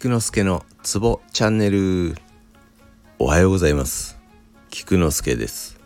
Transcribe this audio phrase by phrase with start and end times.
[0.00, 2.14] 菊之助のツボチャンネル。
[3.18, 4.16] おはようございます。
[4.70, 5.80] 菊之助です。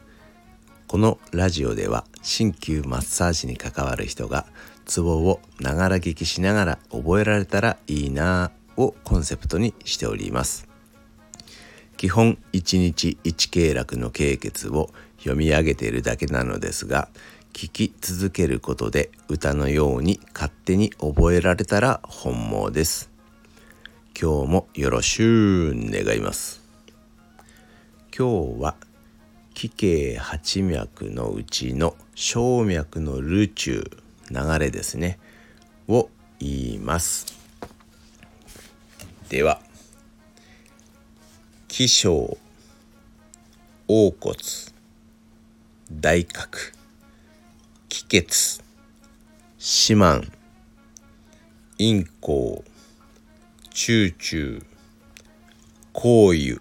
[0.87, 4.45] このラジオでは鍼灸マッサージに関わる人が
[4.85, 10.69] ツボをながら聞きしながら覚えられたらいいなぁをコンセプトにしております。
[11.97, 14.91] 基本1日1経絡の経血を
[15.21, 17.09] 読み上げているだけなのですが
[17.55, 23.12] 聞き続けることで歌のように勝手に覚えられたら本望です。
[24.21, 26.61] 今日もよろしゅう願います。
[28.17, 28.77] 今日は
[29.55, 35.19] 気形八脈のうちの小脈のルチュー流れですね。
[35.89, 37.27] を言います。
[39.29, 39.61] では
[41.69, 42.37] 気象
[43.89, 44.37] 横骨
[45.91, 46.59] 大角
[47.89, 48.63] 気血
[49.59, 50.31] 四万
[51.79, 52.65] 陰行
[53.75, 54.63] 中中
[55.95, 56.61] 行油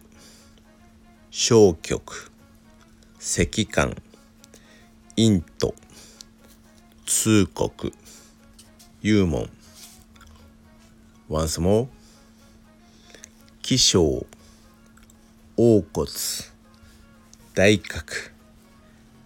[1.29, 2.31] 消極
[3.19, 3.93] 赤寒
[5.17, 5.75] 陰と
[7.05, 7.93] 通国
[9.03, 9.49] 幽門
[11.29, 11.87] once more
[13.61, 14.01] 気象
[15.57, 16.07] 横骨
[17.53, 18.31] 大角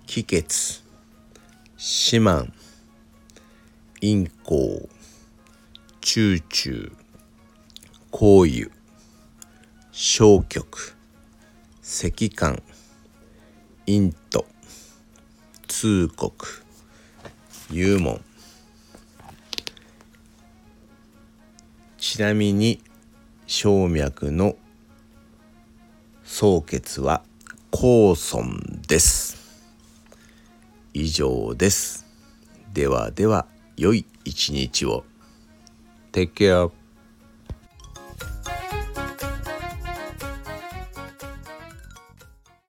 [0.07, 0.81] 気血
[1.77, 2.51] 四万
[4.01, 4.89] 陰行
[6.01, 6.91] 中中
[8.17, 8.71] 行油
[9.91, 10.95] 消極
[11.81, 12.63] 赤寒
[13.85, 14.45] 陰と
[15.67, 16.31] 通国
[17.69, 18.21] 幽門
[21.97, 22.81] ちなみに
[23.47, 24.55] 小脈の
[26.23, 27.21] 総血は
[27.69, 29.59] 高尊です。
[30.93, 32.05] 以上です。
[32.73, 35.03] ではでは良い一日を。
[36.13, 36.84] Take care.